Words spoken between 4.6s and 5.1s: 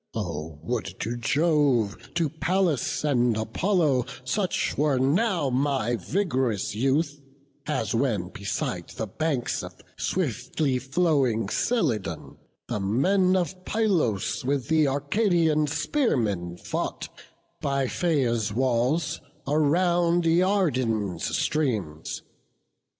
were